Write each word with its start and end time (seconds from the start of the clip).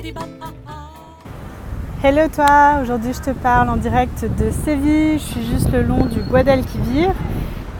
ah 0.00 0.10
ah 0.40 0.40
ah 0.40 0.52
ah 0.66 2.06
Hello 2.06 2.22
toi, 2.34 2.80
aujourd'hui 2.82 3.12
je 3.12 3.20
te 3.20 3.30
parle 3.36 3.68
en 3.68 3.76
direct 3.76 4.24
de 4.24 4.50
Séville, 4.64 5.18
je 5.18 5.24
suis 5.24 5.46
juste 5.46 5.70
le 5.72 5.82
long 5.82 6.06
du 6.06 6.20
Guadalquivir 6.20 7.12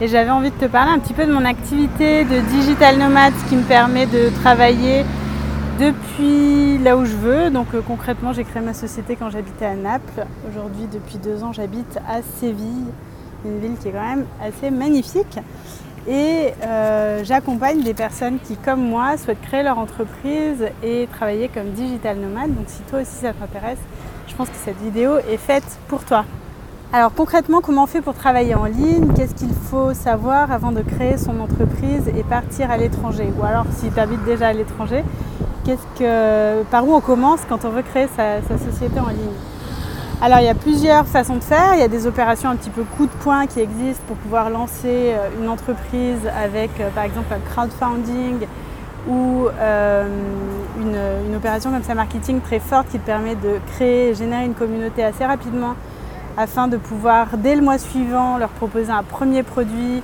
et 0.01 0.07
j'avais 0.07 0.29
envie 0.29 0.51
de 0.51 0.55
te 0.55 0.65
parler 0.65 0.91
un 0.91 0.99
petit 0.99 1.13
peu 1.13 1.25
de 1.25 1.31
mon 1.33 1.45
activité 1.45 2.25
de 2.25 2.41
digital 2.51 2.99
nomade 2.99 3.33
qui 3.49 3.55
me 3.55 3.63
permet 3.63 4.05
de 4.05 4.29
travailler 4.43 5.03
depuis 5.79 6.77
là 6.77 6.97
où 6.97 7.05
je 7.05 7.15
veux. 7.15 7.49
Donc 7.49 7.67
euh, 7.73 7.81
concrètement, 7.85 8.33
j'ai 8.33 8.43
créé 8.43 8.61
ma 8.61 8.73
société 8.73 9.15
quand 9.15 9.29
j'habitais 9.29 9.65
à 9.65 9.75
Naples. 9.75 10.25
Aujourd'hui, 10.49 10.87
depuis 10.91 11.17
deux 11.17 11.43
ans, 11.43 11.53
j'habite 11.53 11.99
à 12.07 12.21
Séville, 12.39 12.85
une 13.45 13.59
ville 13.59 13.77
qui 13.81 13.89
est 13.89 13.91
quand 13.91 14.15
même 14.15 14.25
assez 14.41 14.71
magnifique. 14.71 15.39
Et 16.07 16.53
euh, 16.63 17.23
j'accompagne 17.23 17.81
des 17.81 17.95
personnes 17.95 18.37
qui, 18.43 18.55
comme 18.57 18.87
moi, 18.87 19.17
souhaitent 19.17 19.41
créer 19.41 19.63
leur 19.63 19.79
entreprise 19.79 20.65
et 20.83 21.07
travailler 21.11 21.49
comme 21.49 21.71
digital 21.71 22.17
nomade. 22.17 22.53
Donc 22.53 22.65
si 22.67 22.81
toi 22.83 23.01
aussi 23.01 23.15
ça 23.15 23.33
t'intéresse, 23.33 23.79
je 24.27 24.35
pense 24.35 24.49
que 24.49 24.57
cette 24.63 24.79
vidéo 24.81 25.17
est 25.17 25.37
faite 25.37 25.79
pour 25.87 26.03
toi. 26.03 26.25
Alors 26.93 27.11
concrètement, 27.13 27.61
comment 27.61 27.83
on 27.83 27.87
fait 27.87 28.01
pour 28.01 28.13
travailler 28.13 28.55
en 28.55 28.65
ligne? 28.65 29.11
Qu'est-ce 29.15 29.33
qu'il 29.33 29.53
faut 29.53 29.93
savoir 29.93 30.51
avant 30.51 30.71
de 30.71 30.81
créer 30.81 31.17
son 31.17 31.39
entreprise 31.39 32.07
et 32.15 32.23
partir 32.23 32.69
à 32.71 32.77
l'étranger? 32.77 33.27
Ou 33.37 33.43
alors 33.43 33.65
si 33.75 33.89
tu 33.89 33.99
habites 33.99 34.23
déjà 34.23 34.47
à 34.49 34.53
l'étranger, 34.53 35.03
que, 35.97 36.63
par 36.63 36.87
où 36.87 36.93
on 36.93 37.01
commence 37.01 37.41
quand 37.47 37.65
on 37.65 37.69
veut 37.69 37.81
créer 37.81 38.07
sa, 38.15 38.41
société 38.57 38.99
en 38.99 39.09
ligne 39.09 39.33
alors 40.21 40.39
il 40.39 40.45
y 40.45 40.49
a 40.49 40.55
plusieurs 40.55 41.05
façons 41.05 41.35
de 41.35 41.43
faire. 41.43 41.73
Il 41.73 41.81
y 41.81 41.83
a 41.83 41.89
des 41.89 42.07
opérations 42.07 42.49
un 42.49 42.55
petit 42.55 42.69
peu 42.69 42.83
coup 42.83 43.05
de 43.05 43.11
poing 43.21 43.47
qui 43.47 43.59
existent 43.59 44.01
pour 44.07 44.15
pouvoir 44.15 44.49
lancer 44.49 45.11
euh, 45.11 45.27
une 45.41 45.49
entreprise 45.49 46.21
avec 46.41 46.71
euh, 46.79 46.89
par 46.89 47.03
exemple 47.03 47.33
un 47.33 47.39
crowdfunding 47.51 48.47
ou 49.09 49.47
euh, 49.59 50.07
une, 50.79 51.35
opération 51.35 51.69
comme 51.69 51.83
ça 51.83 51.95
marketing 51.95 52.39
très 52.39 52.59
forte 52.59 52.87
qui 52.87 52.97
te 52.97 53.05
permet 53.05 53.35
de 53.35 53.59
créer 53.73 54.09
et 54.09 54.15
générer 54.15 54.45
une 54.45 54.53
communauté 54.53 55.03
assez 55.03 55.25
rapidement 55.25 55.75
afin 56.37 56.69
de 56.69 56.77
pouvoir 56.77 57.37
dès 57.37 57.55
le 57.55 57.61
mois 57.61 57.77
suivant 57.77 58.37
leur 58.37 58.49
proposer 58.49 58.91
un 58.91 59.03
premier 59.03 59.43
produit 59.43 60.01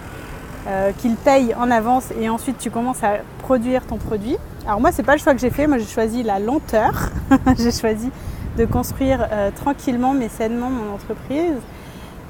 qu'ils 1.00 1.16
payent 1.16 1.56
en 1.56 1.72
avance 1.72 2.10
et 2.20 2.30
ensuite 2.30 2.60
tu 2.60 2.70
commences 2.70 3.04
à 3.04 3.22
produire 3.52 3.86
ton 3.86 3.98
produit. 3.98 4.38
Alors 4.66 4.80
moi 4.80 4.94
c'est 4.94 5.04
pas 5.04 5.12
le 5.12 5.20
choix 5.20 5.34
que 5.34 5.42
j'ai 5.42 5.50
fait, 5.50 5.68
moi 5.68 5.78
j'ai 5.78 5.86
choisi 5.86 6.24
la 6.24 6.40
lenteur. 6.40 7.10
j'ai 7.58 7.74
choisi 7.74 8.10
de 8.58 8.64
construire 8.64 9.28
euh, 9.30 9.52
tranquillement 9.52 10.14
mais 10.14 10.30
sainement 10.30 10.70
mon 10.70 10.94
entreprise. 10.94 11.60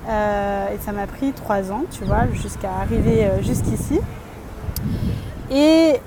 Euh, 0.09 0.73
et 0.73 0.80
ça 0.80 0.91
m'a 0.94 1.05
pris 1.05 1.31
trois 1.33 1.72
ans, 1.72 1.83
tu 1.91 2.03
vois, 2.05 2.23
jusqu'à 2.33 2.72
arriver 2.72 3.30
jusqu'ici. 3.41 4.00
Et 5.52 6.02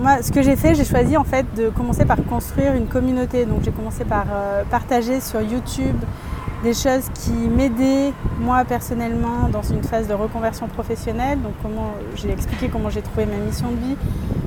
moi, 0.00 0.22
ce 0.22 0.32
que 0.32 0.40
j'ai 0.40 0.56
fait, 0.56 0.74
j'ai 0.74 0.86
choisi 0.86 1.18
en 1.18 1.24
fait 1.24 1.44
de 1.54 1.68
commencer 1.68 2.06
par 2.06 2.16
construire 2.24 2.72
une 2.72 2.86
communauté. 2.86 3.44
Donc 3.44 3.58
j'ai 3.62 3.72
commencé 3.72 4.06
par 4.06 4.24
partager 4.70 5.20
sur 5.20 5.42
YouTube 5.42 5.96
des 6.62 6.74
choses 6.74 7.08
qui 7.14 7.32
m'aidaient 7.32 8.12
moi 8.40 8.64
personnellement 8.64 9.48
dans 9.52 9.62
une 9.62 9.82
phase 9.82 10.08
de 10.08 10.14
reconversion 10.14 10.68
professionnelle. 10.68 11.40
Donc 11.42 11.52
comment 11.62 11.92
j'ai 12.16 12.30
expliqué 12.30 12.68
comment 12.68 12.90
j'ai 12.90 13.02
trouvé 13.02 13.26
ma 13.26 13.36
mission 13.36 13.70
de 13.70 13.76
vie, 13.76 13.96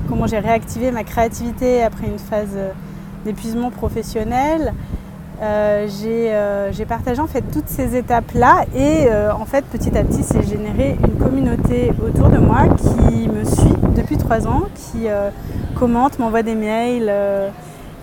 comment 0.08 0.26
j'ai 0.26 0.38
réactivé 0.38 0.90
ma 0.90 1.04
créativité 1.04 1.82
après 1.82 2.06
une 2.06 2.18
phase 2.18 2.56
d'épuisement 3.24 3.70
professionnel. 3.70 4.72
Euh, 5.42 5.88
euh, 6.04 6.70
j'ai 6.70 6.84
partagé 6.84 7.18
en 7.18 7.26
fait 7.26 7.42
toutes 7.50 7.68
ces 7.68 7.96
étapes 7.96 8.32
là 8.34 8.64
et 8.74 9.06
euh, 9.06 9.32
en 9.32 9.46
fait 9.46 9.64
petit 9.64 9.96
à 9.96 10.04
petit 10.04 10.22
c'est 10.22 10.46
généré 10.46 10.98
une 11.02 11.16
communauté 11.16 11.92
autour 12.06 12.28
de 12.28 12.36
moi 12.36 12.68
qui 12.76 13.26
me 13.26 13.44
suit 13.44 13.74
depuis 13.96 14.18
trois 14.18 14.46
ans, 14.46 14.64
qui 14.74 15.06
commente, 15.78 16.18
m'envoie 16.18 16.42
des 16.42 16.54
mails 16.54 17.10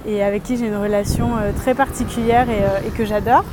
et 0.07 0.23
avec 0.23 0.43
qui 0.43 0.57
j'ai 0.57 0.67
une 0.67 0.77
relation 0.77 1.29
très 1.57 1.75
particulière 1.75 2.47
et 2.49 2.89
que 2.89 3.05
j'adore. 3.05 3.43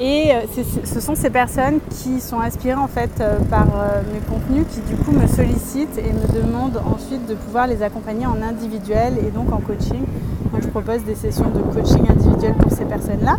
Et 0.00 0.30
euh, 0.32 0.42
ce 0.84 1.00
sont 1.00 1.16
ces 1.16 1.30
personnes 1.30 1.80
qui 1.90 2.20
sont 2.20 2.38
inspirées 2.38 2.74
en 2.74 2.86
fait 2.86 3.10
euh, 3.20 3.38
par 3.50 3.66
euh, 3.74 4.00
mes 4.12 4.20
contenus 4.20 4.64
qui 4.70 4.80
du 4.82 4.94
coup 4.96 5.10
me 5.10 5.26
sollicitent 5.26 5.98
et 5.98 6.12
me 6.12 6.40
demandent 6.40 6.80
ensuite 6.86 7.26
de 7.26 7.34
pouvoir 7.34 7.66
les 7.66 7.82
accompagner 7.82 8.24
en 8.24 8.40
individuel 8.40 9.14
et 9.18 9.30
donc 9.30 9.52
en 9.52 9.58
coaching. 9.58 10.04
Donc 10.52 10.62
je 10.62 10.68
propose 10.68 11.02
des 11.02 11.16
sessions 11.16 11.50
de 11.50 11.60
coaching 11.74 12.08
individuel 12.08 12.54
pour 12.54 12.70
ces 12.70 12.84
personnes-là. 12.84 13.38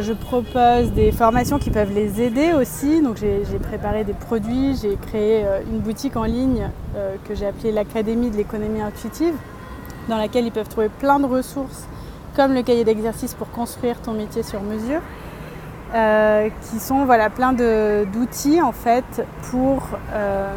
je 0.00 0.12
propose 0.14 0.92
des 0.92 1.12
formations 1.12 1.58
qui 1.58 1.70
peuvent 1.70 1.92
les 1.94 2.22
aider 2.22 2.52
aussi. 2.54 3.02
Donc 3.02 3.18
j'ai 3.18 3.58
préparé 3.58 4.02
des 4.02 4.14
produits, 4.14 4.74
j'ai 4.80 4.96
créé 4.96 5.44
une 5.70 5.78
boutique 5.78 6.16
en 6.16 6.24
ligne 6.24 6.68
que 7.28 7.34
j'ai 7.34 7.46
appelée 7.46 7.70
l'Académie 7.70 8.30
de 8.30 8.36
l'économie 8.36 8.80
intuitive, 8.80 9.34
dans 10.08 10.16
laquelle 10.16 10.46
ils 10.46 10.52
peuvent 10.52 10.68
trouver 10.68 10.88
plein 10.88 11.20
de 11.20 11.26
ressources 11.26 11.86
comme 12.34 12.52
le 12.52 12.62
cahier 12.62 12.82
d'exercice 12.84 13.34
pour 13.34 13.50
construire 13.50 14.00
ton 14.00 14.12
métier 14.12 14.42
sur 14.42 14.60
mesure. 14.62 15.00
Euh, 15.94 16.48
qui 16.62 16.80
sont 16.80 17.04
voilà, 17.04 17.30
plein 17.30 17.52
d'outils 17.52 18.60
en 18.60 18.72
fait 18.72 19.24
pour, 19.48 19.90
euh, 20.12 20.52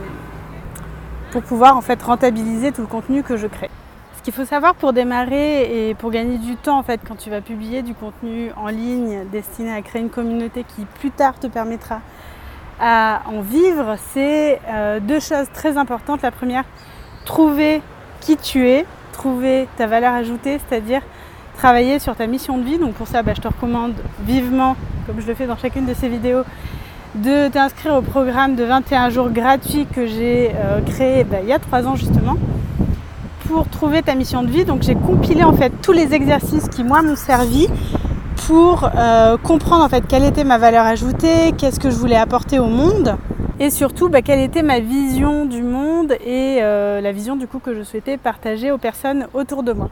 pour 1.31 1.43
pouvoir 1.43 1.77
en 1.77 1.81
fait 1.81 2.01
rentabiliser 2.01 2.71
tout 2.71 2.81
le 2.81 2.87
contenu 2.87 3.21
que 3.21 3.37
je 3.37 3.45
crée. 3.45 3.69
Ce 4.17 4.23
qu'il 4.23 4.33
faut 4.33 4.45
savoir 4.45 4.73
pour 4.73 4.93
démarrer 4.93 5.89
et 5.89 5.93
pour 5.93 6.09
gagner 6.09 6.39
du 6.39 6.55
temps 6.55 6.79
en 6.79 6.81
fait 6.81 7.01
quand 7.07 7.17
tu 7.19 7.29
vas 7.29 7.41
publier 7.41 7.83
du 7.83 7.93
contenu 7.93 8.49
en 8.57 8.69
ligne 8.69 9.25
destiné 9.31 9.71
à 9.71 9.83
créer 9.83 10.01
une 10.01 10.09
communauté 10.09 10.63
qui 10.63 10.85
plus 10.99 11.11
tard 11.11 11.37
te 11.37 11.45
permettra 11.45 12.01
à 12.79 13.21
en 13.27 13.41
vivre, 13.41 13.95
c'est 14.13 14.59
euh, 14.67 14.99
deux 14.99 15.19
choses 15.19 15.47
très 15.53 15.77
importantes. 15.77 16.23
La 16.23 16.31
première, 16.31 16.63
trouver 17.25 17.83
qui 18.21 18.37
tu 18.37 18.67
es, 18.67 18.87
trouver 19.13 19.67
ta 19.77 19.85
valeur 19.85 20.15
ajoutée, 20.15 20.57
c'est-à-dire 20.67 21.03
travailler 21.57 21.99
sur 21.99 22.15
ta 22.15 22.25
mission 22.25 22.57
de 22.57 22.63
vie. 22.63 22.79
Donc 22.79 22.95
pour 22.95 23.07
ça, 23.07 23.21
bah, 23.21 23.33
je 23.35 23.41
te 23.41 23.47
recommande 23.47 23.93
vivement 24.21 24.75
comme 25.07 25.21
je 25.21 25.27
le 25.27 25.33
fais 25.33 25.47
dans 25.47 25.57
chacune 25.57 25.85
de 25.85 25.93
ces 25.93 26.09
vidéos, 26.09 26.41
de 27.15 27.47
t'inscrire 27.47 27.95
au 27.95 28.01
programme 28.01 28.55
de 28.55 28.65
21 28.65 29.09
jours 29.09 29.29
gratuit 29.29 29.87
que 29.87 30.05
j'ai 30.05 30.51
euh, 30.53 30.81
créé 30.81 31.23
bah, 31.23 31.37
il 31.41 31.47
y 31.47 31.53
a 31.53 31.59
3 31.59 31.87
ans 31.87 31.95
justement 31.95 32.35
pour 33.47 33.69
trouver 33.69 34.01
ta 34.01 34.15
mission 34.15 34.43
de 34.43 34.49
vie. 34.49 34.65
Donc 34.65 34.81
j'ai 34.81 34.95
compilé 34.95 35.43
en 35.43 35.53
fait 35.53 35.71
tous 35.81 35.93
les 35.93 36.13
exercices 36.13 36.67
qui 36.67 36.83
moi 36.83 37.01
m'ont 37.01 37.15
servi 37.15 37.67
pour 38.47 38.89
euh, 38.95 39.37
comprendre 39.37 39.85
en 39.85 39.89
fait 39.89 40.05
quelle 40.05 40.25
était 40.25 40.43
ma 40.43 40.57
valeur 40.57 40.85
ajoutée, 40.85 41.53
qu'est-ce 41.57 41.79
que 41.79 41.89
je 41.89 41.95
voulais 41.95 42.17
apporter 42.17 42.59
au 42.59 42.67
monde 42.67 43.15
et 43.59 43.71
surtout 43.71 44.09
bah, 44.09 44.21
quelle 44.21 44.41
était 44.41 44.61
ma 44.61 44.79
vision 44.79 45.45
du 45.45 45.63
monde 45.63 46.11
et 46.23 46.59
euh, 46.61 47.01
la 47.01 47.11
vision 47.11 47.35
du 47.35 47.47
coup 47.47 47.57
que 47.57 47.73
je 47.73 47.81
souhaitais 47.81 48.17
partager 48.17 48.71
aux 48.71 48.77
personnes 48.77 49.27
autour 49.33 49.63
de 49.63 49.71
moi. 49.73 49.89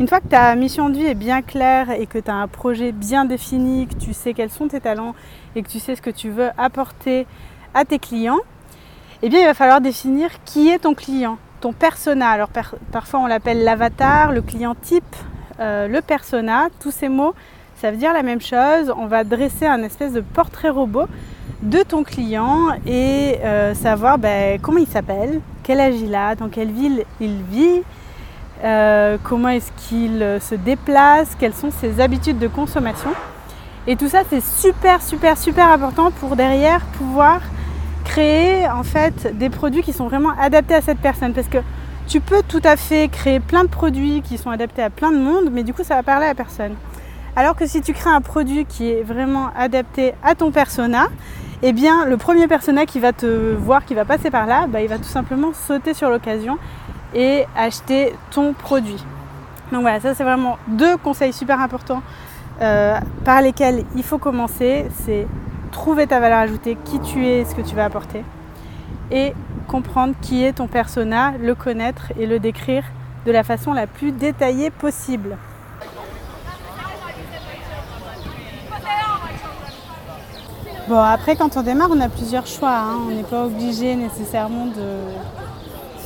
Une 0.00 0.06
fois 0.06 0.20
que 0.20 0.28
ta 0.28 0.54
mission 0.54 0.90
de 0.90 0.96
vie 0.96 1.06
est 1.06 1.14
bien 1.14 1.42
claire 1.42 1.90
et 1.90 2.06
que 2.06 2.18
tu 2.18 2.30
as 2.30 2.34
un 2.34 2.46
projet 2.46 2.92
bien 2.92 3.24
défini, 3.24 3.88
que 3.88 3.94
tu 3.94 4.12
sais 4.12 4.32
quels 4.32 4.50
sont 4.50 4.68
tes 4.68 4.80
talents 4.80 5.16
et 5.56 5.62
que 5.62 5.68
tu 5.68 5.80
sais 5.80 5.96
ce 5.96 6.02
que 6.02 6.10
tu 6.10 6.30
veux 6.30 6.50
apporter 6.56 7.26
à 7.74 7.84
tes 7.84 7.98
clients, 7.98 8.38
eh 9.22 9.28
bien 9.28 9.40
il 9.40 9.46
va 9.46 9.54
falloir 9.54 9.80
définir 9.80 10.30
qui 10.44 10.68
est 10.68 10.78
ton 10.78 10.94
client, 10.94 11.36
ton 11.60 11.72
persona. 11.72 12.28
Alors 12.28 12.50
parfois 12.92 13.18
on 13.18 13.26
l'appelle 13.26 13.64
l'avatar, 13.64 14.30
le 14.30 14.40
client 14.40 14.76
type, 14.80 15.16
euh, 15.58 15.88
le 15.88 16.00
persona, 16.00 16.68
tous 16.80 16.92
ces 16.92 17.08
mots 17.08 17.34
ça 17.80 17.90
veut 17.90 17.96
dire 17.96 18.12
la 18.12 18.22
même 18.22 18.40
chose. 18.40 18.92
On 18.96 19.06
va 19.06 19.24
dresser 19.24 19.66
un 19.66 19.82
espèce 19.82 20.12
de 20.12 20.20
portrait 20.20 20.68
robot 20.68 21.06
de 21.62 21.82
ton 21.82 22.04
client 22.04 22.68
et 22.86 23.38
euh, 23.44 23.74
savoir 23.74 24.18
ben, 24.18 24.60
comment 24.60 24.78
il 24.78 24.86
s'appelle, 24.86 25.40
quel 25.62 25.80
âge 25.80 26.00
il 26.00 26.14
a, 26.14 26.34
dans 26.34 26.48
quelle 26.48 26.70
ville 26.70 27.04
il 27.20 27.42
vit, 27.50 27.82
euh, 28.64 29.18
comment 29.22 29.48
est-ce 29.48 29.70
qu'il 29.88 30.22
euh, 30.22 30.40
se 30.40 30.54
déplace, 30.54 31.36
quelles 31.38 31.54
sont 31.54 31.70
ses 31.70 32.00
habitudes 32.00 32.38
de 32.38 32.48
consommation. 32.48 33.10
Et 33.86 33.96
tout 33.96 34.08
ça, 34.08 34.22
c'est 34.28 34.42
super, 34.42 35.00
super, 35.02 35.38
super 35.38 35.68
important 35.68 36.10
pour 36.10 36.36
derrière 36.36 36.80
pouvoir 36.98 37.40
créer 38.04 38.68
en 38.68 38.82
fait 38.82 39.36
des 39.38 39.50
produits 39.50 39.82
qui 39.82 39.92
sont 39.92 40.08
vraiment 40.08 40.32
adaptés 40.40 40.74
à 40.74 40.80
cette 40.80 40.98
personne. 40.98 41.32
Parce 41.32 41.48
que 41.48 41.58
tu 42.06 42.20
peux 42.20 42.42
tout 42.46 42.60
à 42.64 42.76
fait 42.76 43.08
créer 43.08 43.38
plein 43.38 43.64
de 43.64 43.68
produits 43.68 44.22
qui 44.22 44.38
sont 44.38 44.50
adaptés 44.50 44.82
à 44.82 44.90
plein 44.90 45.12
de 45.12 45.18
monde, 45.18 45.50
mais 45.52 45.62
du 45.62 45.72
coup, 45.72 45.84
ça 45.84 45.94
va 45.94 46.02
parler 46.02 46.26
à 46.26 46.34
personne. 46.34 46.74
Alors 47.36 47.54
que 47.54 47.66
si 47.66 47.80
tu 47.80 47.92
crées 47.92 48.10
un 48.10 48.20
produit 48.20 48.64
qui 48.64 48.90
est 48.90 49.02
vraiment 49.02 49.50
adapté 49.56 50.14
à 50.24 50.34
ton 50.34 50.50
persona, 50.50 51.06
eh 51.62 51.72
bien 51.72 52.04
le 52.04 52.16
premier 52.16 52.48
persona 52.48 52.86
qui 52.86 52.98
va 52.98 53.12
te 53.12 53.54
voir, 53.54 53.84
qui 53.84 53.94
va 53.94 54.04
passer 54.04 54.30
par 54.30 54.46
là, 54.46 54.66
bah, 54.66 54.80
il 54.80 54.88
va 54.88 54.98
tout 54.98 55.04
simplement 55.04 55.52
sauter 55.52 55.94
sur 55.94 56.10
l'occasion 56.10 56.58
et 57.14 57.46
acheter 57.56 58.14
ton 58.30 58.52
produit. 58.52 59.02
Donc 59.72 59.82
voilà, 59.82 60.00
ça 60.00 60.14
c'est 60.14 60.24
vraiment 60.24 60.58
deux 60.66 60.96
conseils 60.96 61.32
super 61.32 61.60
importants 61.60 62.02
euh, 62.60 62.98
par 63.24 63.42
lesquels 63.42 63.84
il 63.96 64.02
faut 64.02 64.18
commencer. 64.18 64.86
C'est 65.04 65.26
trouver 65.70 66.06
ta 66.06 66.20
valeur 66.20 66.38
ajoutée, 66.38 66.76
qui 66.84 67.00
tu 67.00 67.26
es, 67.26 67.44
ce 67.44 67.54
que 67.54 67.62
tu 67.62 67.74
vas 67.74 67.84
apporter. 67.84 68.24
Et 69.10 69.32
comprendre 69.66 70.14
qui 70.20 70.44
est 70.44 70.54
ton 70.54 70.66
persona, 70.66 71.32
le 71.40 71.54
connaître 71.54 72.12
et 72.18 72.26
le 72.26 72.38
décrire 72.38 72.84
de 73.26 73.32
la 73.32 73.42
façon 73.42 73.72
la 73.72 73.86
plus 73.86 74.12
détaillée 74.12 74.70
possible. 74.70 75.36
Bon, 80.88 80.98
après, 80.98 81.36
quand 81.36 81.58
on 81.58 81.62
démarre, 81.62 81.90
on 81.92 82.00
a 82.00 82.08
plusieurs 82.08 82.46
choix. 82.46 82.74
Hein. 82.74 82.96
On 83.06 83.14
n'est 83.14 83.22
pas 83.22 83.44
obligé 83.44 83.94
nécessairement 83.94 84.66
de, 84.66 85.02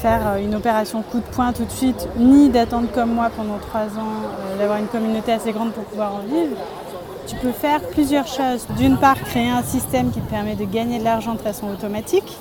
faire 0.03 0.27
euh, 0.27 0.45
une 0.45 0.55
opération 0.57 1.01
coup 1.03 1.19
de 1.19 1.35
poing 1.35 1.53
tout 1.53 1.65
de 1.65 1.71
suite, 1.71 2.09
ni 2.17 2.49
d'attendre 2.51 2.89
comme 2.93 3.15
moi 3.15 3.31
pendant 3.37 3.59
trois 3.59 3.87
ans, 4.01 4.19
euh, 4.25 4.59
d'avoir 4.59 4.79
une 4.79 4.89
communauté 4.89 5.33
assez 5.33 5.53
grande 5.53 5.71
pour 5.73 5.85
pouvoir 5.85 6.17
en 6.17 6.27
vivre. 6.27 6.57
Tu 7.29 7.37
peux 7.37 7.53
faire 7.53 7.81
plusieurs 7.81 8.27
choses. 8.27 8.67
D'une 8.77 8.97
part, 8.97 9.15
créer 9.15 9.49
un 9.49 9.63
système 9.63 10.11
qui 10.11 10.21
te 10.21 10.29
permet 10.29 10.57
de 10.57 10.65
gagner 10.65 10.99
de 10.99 11.05
l'argent 11.05 11.35
de 11.35 11.41
façon 11.41 11.69
automatique, 11.69 12.37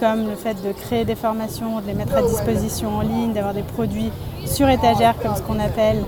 comme 0.00 0.28
le 0.28 0.34
fait 0.34 0.54
de 0.66 0.72
créer 0.72 1.04
des 1.04 1.14
formations, 1.14 1.80
de 1.80 1.86
les 1.86 1.92
mettre 1.92 2.16
à 2.16 2.22
disposition 2.22 2.96
en 2.96 3.02
ligne, 3.02 3.34
d'avoir 3.34 3.52
des 3.52 3.62
produits 3.62 4.10
sur 4.46 4.66
étagère, 4.70 5.14
comme 5.22 5.36
ce 5.36 5.42
qu'on 5.42 5.60
appelle. 5.60 6.02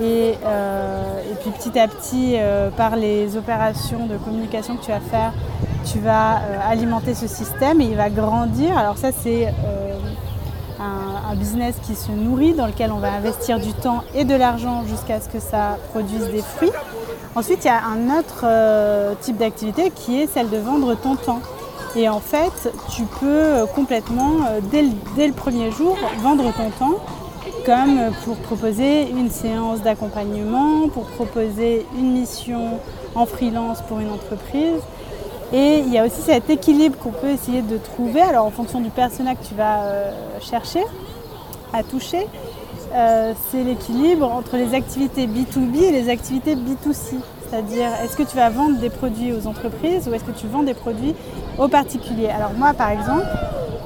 Et, 0.00 0.34
euh, 0.46 1.20
puis 1.42 1.50
petit 1.50 1.78
à 1.78 1.88
petit, 1.88 2.36
par 2.76 2.96
les 2.96 3.36
opérations 3.36 4.06
de 4.06 4.16
communication 4.16 4.76
que 4.76 4.84
tu 4.84 4.90
vas 4.90 5.00
faire, 5.00 5.32
tu 5.84 5.98
vas 5.98 6.40
alimenter 6.68 7.14
ce 7.14 7.26
système 7.26 7.80
et 7.82 7.84
il 7.84 7.96
va 7.96 8.08
grandir. 8.08 8.78
Alors 8.78 8.96
ça, 8.96 9.10
c'est 9.12 9.52
business 11.36 11.76
qui 11.86 11.94
se 11.94 12.10
nourrit, 12.10 12.54
dans 12.54 12.66
lequel 12.66 12.90
on 12.92 12.98
va 12.98 13.12
investir 13.12 13.58
du 13.60 13.72
temps 13.72 14.02
et 14.14 14.24
de 14.24 14.34
l'argent 14.34 14.84
jusqu'à 14.88 15.20
ce 15.20 15.28
que 15.28 15.40
ça 15.40 15.78
produise 15.90 16.28
des 16.30 16.42
fruits. 16.42 16.72
Ensuite, 17.34 17.64
il 17.64 17.68
y 17.68 17.70
a 17.70 17.82
un 17.84 18.18
autre 18.18 18.44
euh, 18.44 19.14
type 19.20 19.36
d'activité 19.36 19.90
qui 19.94 20.20
est 20.20 20.26
celle 20.26 20.50
de 20.50 20.56
vendre 20.56 20.94
ton 20.94 21.16
temps. 21.16 21.40
Et 21.94 22.08
en 22.08 22.20
fait, 22.20 22.72
tu 22.90 23.02
peux 23.20 23.66
complètement, 23.74 24.32
euh, 24.48 24.60
dès 24.70 24.82
le, 24.82 24.90
dès 25.16 25.26
le 25.26 25.32
premier 25.32 25.70
jour, 25.70 25.96
vendre 26.20 26.52
ton 26.54 26.70
temps, 26.70 26.98
comme 27.64 27.98
pour 28.24 28.36
proposer 28.36 29.08
une 29.10 29.30
séance 29.30 29.80
d'accompagnement, 29.82 30.88
pour 30.88 31.04
proposer 31.04 31.86
une 31.98 32.12
mission 32.12 32.80
en 33.14 33.26
freelance 33.26 33.82
pour 33.82 33.98
une 33.98 34.10
entreprise. 34.10 34.80
Et 35.52 35.78
il 35.78 35.92
y 35.92 35.98
a 35.98 36.04
aussi 36.04 36.22
cet 36.22 36.50
équilibre 36.50 36.96
qu'on 36.98 37.12
peut 37.12 37.28
essayer 37.28 37.62
de 37.62 37.76
trouver, 37.76 38.20
alors 38.20 38.46
en 38.46 38.50
fonction 38.50 38.80
du 38.80 38.90
persona 38.90 39.34
que 39.34 39.44
tu 39.44 39.54
vas 39.54 39.82
euh, 39.82 40.10
chercher 40.40 40.82
à 41.72 41.82
toucher, 41.82 42.26
euh, 42.94 43.32
c'est 43.50 43.62
l'équilibre 43.62 44.30
entre 44.30 44.56
les 44.56 44.74
activités 44.74 45.26
B2B 45.26 45.82
et 45.82 45.90
les 45.90 46.08
activités 46.08 46.54
B2C. 46.54 47.16
C'est-à-dire, 47.48 47.88
est-ce 48.02 48.16
que 48.16 48.22
tu 48.22 48.36
vas 48.36 48.50
vendre 48.50 48.78
des 48.78 48.90
produits 48.90 49.32
aux 49.32 49.46
entreprises 49.46 50.08
ou 50.08 50.14
est-ce 50.14 50.24
que 50.24 50.32
tu 50.32 50.46
vends 50.46 50.62
des 50.62 50.74
produits 50.74 51.14
aux 51.58 51.68
particuliers? 51.68 52.28
Alors 52.28 52.52
moi, 52.56 52.72
par 52.74 52.90
exemple, 52.90 53.26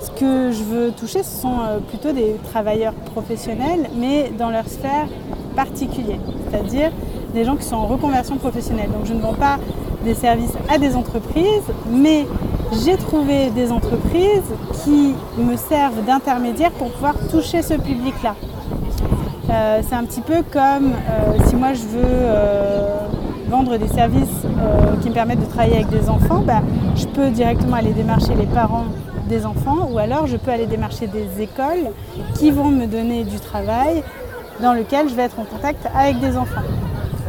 ce 0.01 0.11
que 0.13 0.51
je 0.53 0.63
veux 0.63 0.93
toucher, 0.93 1.23
ce 1.23 1.41
sont 1.43 1.61
euh, 1.61 1.79
plutôt 1.79 2.13
des 2.13 2.37
travailleurs 2.51 2.95
professionnels, 2.95 3.91
mais 3.97 4.33
dans 4.39 4.51
leur 4.51 4.67
sphère 4.67 5.09
particulière. 5.57 6.21
C'est-à-dire 6.51 6.91
des 7.35 7.45
gens 7.45 7.57
qui 7.57 7.65
sont 7.65 7.77
en 7.77 7.87
reconversion 7.87 8.37
professionnelle. 8.37 8.91
Donc 8.91 9.07
je 9.07 9.13
ne 9.13 9.21
vends 9.21 9.35
pas 9.35 9.59
des 10.05 10.15
services 10.15 10.55
à 10.69 10.79
des 10.79 10.97
entreprises, 10.97 11.65
mais 11.91 12.27
j'ai 12.73 12.97
trouvé 12.97 13.51
des 13.51 13.73
entreprises 13.73 14.43
qui 14.85 15.15
me 15.39 15.57
servent 15.57 16.05
d'intermédiaire 16.05 16.71
pour 16.73 16.91
pouvoir 16.91 17.15
toucher 17.31 17.63
ce 17.63 17.75
public-là. 17.75 18.35
Euh, 19.51 19.81
c'est 19.87 19.95
un 19.95 20.05
petit 20.05 20.21
peu 20.21 20.43
comme 20.53 20.93
euh, 20.93 21.39
si 21.47 21.57
moi 21.57 21.73
je 21.73 21.83
veux 21.83 22.05
euh, 22.05 22.99
vendre 23.49 23.77
des 23.77 23.89
services 23.89 24.29
qui 25.03 25.09
me 25.09 25.15
permettent 25.15 25.41
de 25.41 25.51
travailler 25.51 25.77
avec 25.77 25.89
des 25.89 26.09
enfants, 26.09 26.43
bah, 26.47 26.63
je 26.95 27.07
peux 27.07 27.31
directement 27.31 27.77
aller 27.77 27.93
démarcher 27.93 28.35
les 28.35 28.47
parents 28.47 28.85
des 29.29 29.45
enfants 29.45 29.89
ou 29.91 29.99
alors 29.99 30.27
je 30.27 30.37
peux 30.37 30.51
aller 30.51 30.67
démarcher 30.67 31.09
des 31.09 31.43
écoles 31.43 31.91
qui 32.37 32.51
vont 32.51 32.69
me 32.69 32.87
donner 32.87 33.25
du 33.25 33.41
travail 33.41 34.05
dans 34.61 34.73
lequel 34.73 35.09
je 35.09 35.15
vais 35.15 35.23
être 35.23 35.39
en 35.41 35.45
contact 35.45 35.89
avec 35.97 36.21
des 36.21 36.37
enfants. 36.37 36.63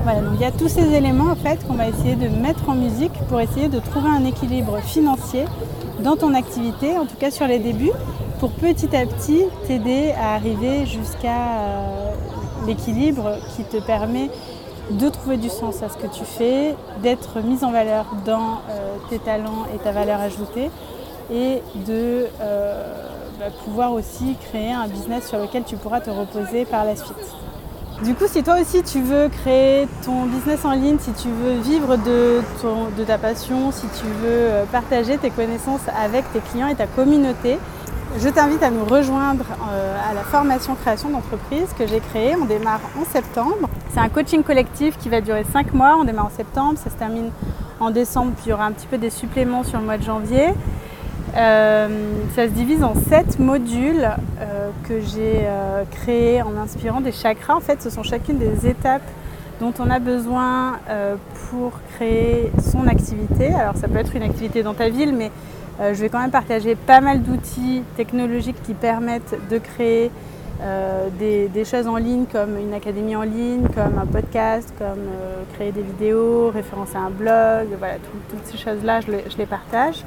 Il 0.03 0.41
y 0.41 0.45
a 0.45 0.51
tous 0.51 0.67
ces 0.67 0.95
éléments 0.95 1.31
en 1.31 1.35
fait 1.35 1.65
qu'on 1.67 1.75
va 1.75 1.87
essayer 1.87 2.15
de 2.15 2.27
mettre 2.27 2.67
en 2.67 2.73
musique 2.73 3.13
pour 3.29 3.39
essayer 3.39 3.67
de 3.67 3.79
trouver 3.79 4.09
un 4.09 4.25
équilibre 4.25 4.79
financier 4.79 5.45
dans 5.99 6.15
ton 6.15 6.33
activité, 6.33 6.97
en 6.97 7.05
tout 7.05 7.15
cas 7.19 7.29
sur 7.29 7.45
les 7.45 7.59
débuts, 7.59 7.91
pour 8.39 8.49
petit 8.49 8.95
à 8.95 9.05
petit 9.05 9.43
t'aider 9.67 10.11
à 10.19 10.33
arriver 10.33 10.87
jusqu'à 10.87 11.59
euh, 11.59 12.11
l'équilibre 12.65 13.37
qui 13.55 13.63
te 13.63 13.77
permet 13.77 14.31
de 14.89 15.07
trouver 15.07 15.37
du 15.37 15.49
sens 15.49 15.83
à 15.83 15.89
ce 15.89 15.97
que 15.97 16.07
tu 16.07 16.25
fais, 16.25 16.75
d'être 17.03 17.39
mise 17.41 17.63
en 17.63 17.71
valeur 17.71 18.05
dans 18.25 18.61
euh, 18.71 18.95
tes 19.11 19.19
talents 19.19 19.67
et 19.75 19.77
ta 19.77 19.91
valeur 19.91 20.19
ajoutée 20.19 20.71
et 21.31 21.61
de 21.87 22.25
euh, 22.41 22.93
bah, 23.39 23.45
pouvoir 23.65 23.93
aussi 23.93 24.35
créer 24.49 24.71
un 24.71 24.87
business 24.87 25.27
sur 25.29 25.37
lequel 25.37 25.63
tu 25.63 25.75
pourras 25.75 26.01
te 26.01 26.09
reposer 26.09 26.65
par 26.65 26.85
la 26.85 26.95
suite. 26.95 27.35
Du 28.03 28.15
coup, 28.15 28.25
si 28.27 28.41
toi 28.41 28.55
aussi 28.59 28.81
tu 28.81 28.99
veux 28.99 29.29
créer 29.29 29.87
ton 30.03 30.25
business 30.25 30.65
en 30.65 30.71
ligne, 30.71 30.97
si 30.99 31.11
tu 31.11 31.27
veux 31.27 31.59
vivre 31.59 31.97
de, 31.97 32.41
ta 33.05 33.19
passion, 33.19 33.71
si 33.71 33.85
tu 33.89 34.05
veux 34.05 34.25
euh, 34.25 34.65
partager 34.71 35.19
tes 35.19 35.29
connaissances 35.29 35.81
avec 36.03 36.25
tes 36.33 36.39
clients 36.39 36.67
et 36.67 36.73
ta 36.73 36.87
communauté, 36.87 37.59
je 38.17 38.27
t'invite 38.27 38.63
à 38.63 38.71
nous 38.71 38.85
rejoindre 38.85 39.45
euh, 39.71 39.95
à 40.09 40.15
la 40.15 40.21
formation 40.21 40.73
création 40.73 41.09
d'entreprise 41.09 41.67
que 41.77 41.85
j'ai 41.85 41.99
créée. 41.99 42.35
On 42.35 42.45
démarre 42.45 42.81
en 42.99 43.05
septembre. 43.05 43.69
C'est 43.93 43.99
un 43.99 44.09
coaching 44.09 44.41
collectif 44.41 44.97
qui 44.97 45.09
va 45.09 45.21
durer 45.21 45.45
5 45.53 45.71
mois. 45.75 45.95
On 45.99 46.03
démarre 46.03 46.25
en 46.25 46.35
septembre, 46.35 46.79
ça 46.83 46.89
se 46.89 46.95
termine 46.95 47.29
en 47.79 47.91
décembre, 47.91 48.31
puis 48.35 48.45
il 48.47 48.49
y 48.49 48.53
aura 48.53 48.65
un 48.65 48.71
petit 48.71 48.87
peu 48.87 48.97
des 48.97 49.11
suppléments 49.11 49.63
sur 49.63 49.79
le 49.79 49.85
mois 49.85 49.99
de 49.99 50.03
janvier. 50.03 50.49
Euh, 51.37 51.87
ça 52.35 52.47
se 52.47 52.51
divise 52.51 52.83
en 52.83 52.93
sept 52.93 53.39
modules 53.39 54.03
euh, 54.41 54.69
que 54.87 54.99
j'ai 54.99 55.43
euh, 55.43 55.83
créés 55.89 56.41
en 56.41 56.57
inspirant 56.57 56.99
des 56.99 57.13
chakras. 57.13 57.55
En 57.55 57.61
fait, 57.61 57.81
ce 57.81 57.89
sont 57.89 58.03
chacune 58.03 58.37
des 58.37 58.67
étapes 58.67 59.07
dont 59.61 59.73
on 59.79 59.91
a 59.91 59.99
besoin 59.99 60.79
pour 61.51 61.73
créer 61.93 62.51
son 62.71 62.87
activité. 62.87 63.53
Alors, 63.53 63.77
ça 63.77 63.87
peut 63.87 63.99
être 63.99 64.15
une 64.15 64.23
activité 64.23 64.63
dans 64.63 64.73
ta 64.73 64.89
ville, 64.89 65.13
mais 65.15 65.29
je 65.79 66.01
vais 66.01 66.09
quand 66.09 66.17
même 66.19 66.31
partager 66.31 66.73
pas 66.73 66.99
mal 66.99 67.21
d'outils 67.21 67.83
technologiques 67.95 68.59
qui 68.63 68.73
permettent 68.73 69.35
de 69.51 69.59
créer 69.59 70.09
des, 71.19 71.63
choses 71.63 71.85
en 71.85 71.97
ligne 71.97 72.25
comme 72.25 72.57
une 72.57 72.73
académie 72.73 73.15
en 73.15 73.21
ligne, 73.21 73.67
comme 73.75 73.99
un 74.01 74.07
podcast, 74.07 74.73
comme 74.79 75.05
créer 75.53 75.71
des 75.71 75.83
vidéos, 75.83 76.49
référencer 76.49 76.97
un 76.97 77.11
blog, 77.11 77.67
voilà, 77.77 77.97
tout- 77.97 78.31
toutes 78.35 78.45
ces 78.47 78.57
choses-là, 78.57 79.01
je 79.01 79.37
les 79.37 79.45
partage. 79.45 80.03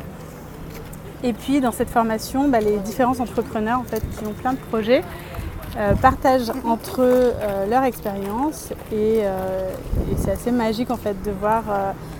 Et 1.24 1.32
puis 1.32 1.62
dans 1.62 1.72
cette 1.72 1.88
formation, 1.88 2.48
bah, 2.48 2.60
les 2.60 2.76
différents 2.76 3.18
entrepreneurs 3.18 3.80
en 3.80 3.84
fait, 3.84 4.02
qui 4.18 4.26
ont 4.26 4.34
plein 4.34 4.52
de 4.52 4.58
projets 4.58 5.02
euh, 5.76 5.94
partagent 5.94 6.52
entre 6.64 7.00
eux 7.00 7.32
euh, 7.34 7.66
leur 7.66 7.82
expérience 7.82 8.68
et, 8.92 9.22
euh, 9.22 9.70
et 10.12 10.16
c'est 10.18 10.30
assez 10.30 10.52
magique 10.52 10.92
en 10.92 10.96
fait 10.96 11.16
de 11.24 11.32
voir 11.32 11.64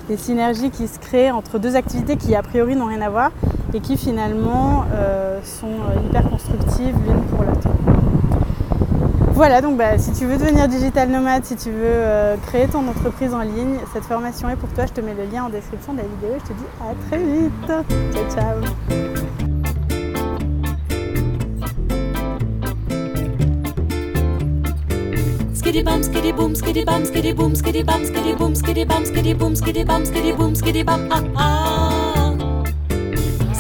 les 0.09 0.17
synergies 0.17 0.71
qui 0.71 0.89
se 0.89 0.99
créent 0.99 1.31
entre 1.31 1.59
deux 1.59 1.77
activités 1.77 2.17
qui 2.17 2.35
a 2.35 2.43
priori 2.43 2.75
n'ont 2.75 2.87
rien 2.87 3.03
à 3.03 3.11
voir 3.11 3.31
et 3.75 3.81
qui 3.81 3.97
finalement 3.97 4.85
sont 5.45 5.77
hyper 6.09 6.29
constructives 6.31 6.97
l'une 7.07 7.23
pour 7.25 7.45
l'autre. 7.45 7.69
Voilà, 9.35 9.61
donc 9.61 9.77
bah, 9.77 9.99
si 9.99 10.13
tu 10.13 10.27
veux 10.27 10.37
devenir 10.37 10.69
digital 10.69 11.09
nomade, 11.11 11.45
si 11.45 11.57
tu 11.57 11.71
veux 11.71 11.77
euh, 11.83 12.37
créer 12.47 12.69
ton 12.69 12.87
entreprise 12.87 13.35
en 13.35 13.41
ligne, 13.41 13.79
cette 13.93 14.05
formation 14.05 14.49
est 14.49 14.55
pour 14.55 14.69
toi. 14.71 14.87
Je 14.87 14.93
te 14.93 15.01
mets 15.01 15.15
le 15.15 15.25
lien 15.25 15.45
en 15.45 15.49
description 15.49 15.93
de 15.93 15.99
la 15.99 16.05
vidéo 16.05 16.31
et 16.37 16.39
je 16.39 16.45
te 16.45 16.53
dis 16.53 16.65
à 16.81 16.95
très 17.09 17.19
vite. 17.19 17.67
Ciao, 18.13 18.31
ciao. 18.31 18.61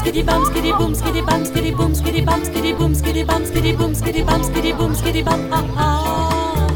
Skitty 0.04 0.22
bum, 0.22 0.44
skitty 0.44 0.72
boom, 0.76 0.94
skitty 0.94 1.22
bum, 1.24 1.44
skitty 1.46 1.70
boom, 1.74 1.94
skitty 1.94 2.20
bum, 2.26 2.42
skitty 2.44 2.72
boom, 2.76 2.92
skitty 2.94 3.24
bum, 3.26 3.42
skitty 3.42 3.72
boom, 3.74 3.94
skitty 3.94 4.22
bum, 4.22 4.42
skitty 4.42 4.72
boom, 4.76 4.94
skitty 4.94 5.22
bum, 5.24 5.48
ah 5.50 5.64
ah. 5.78 6.66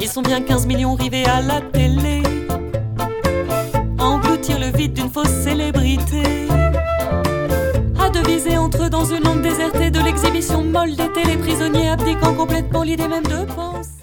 Ils 0.00 0.06
sont 0.08 0.22
bien 0.22 0.40
15 0.40 0.68
millions 0.68 0.94
rivés 0.94 1.24
à 1.24 1.40
la 1.40 1.60
télé. 1.60 2.22
Engloutir 3.98 4.60
le 4.60 4.70
vide 4.78 4.92
d'une 4.92 5.10
fausse 5.10 5.26
célébrité. 5.42 6.22
À 7.98 8.10
deviser 8.10 8.56
entre 8.56 8.84
eux 8.84 8.90
dans 8.90 9.04
une 9.04 9.24
langue 9.24 9.42
désertée 9.42 9.90
de 9.90 9.98
l'exhibition 9.98 10.62
molle 10.62 10.94
des 10.94 11.12
téléprisonniers 11.12 11.88
abdiquant 11.88 12.32
complètement 12.34 12.84
l'idée 12.84 13.08
même 13.08 13.24
de 13.24 13.44
penser. 13.44 13.97